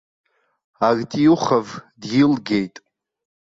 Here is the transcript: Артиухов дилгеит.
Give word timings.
Артиухов 0.87 1.67
дилгеит. 2.01 2.75